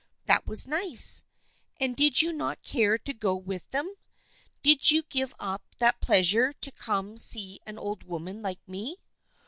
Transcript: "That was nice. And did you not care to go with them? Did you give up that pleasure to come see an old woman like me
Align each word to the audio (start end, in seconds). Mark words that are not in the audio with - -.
"That 0.25 0.47
was 0.47 0.65
nice. 0.67 1.23
And 1.79 1.95
did 1.95 2.23
you 2.23 2.33
not 2.33 2.63
care 2.63 2.97
to 2.97 3.13
go 3.13 3.35
with 3.35 3.69
them? 3.69 3.93
Did 4.63 4.89
you 4.89 5.03
give 5.03 5.35
up 5.39 5.61
that 5.77 6.01
pleasure 6.01 6.53
to 6.53 6.71
come 6.71 7.19
see 7.19 7.59
an 7.67 7.77
old 7.77 8.05
woman 8.05 8.41
like 8.41 8.67
me 8.67 8.97